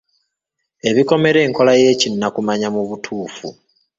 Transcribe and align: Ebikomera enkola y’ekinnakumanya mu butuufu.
Ebikomera 0.89 1.39
enkola 1.47 1.71
y’ekinnakumanya 1.81 2.67
mu 2.75 2.81
butuufu. 2.89 3.47